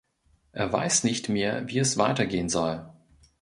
[0.51, 2.89] Er weiß nicht mehr, wie es weitergehen soll.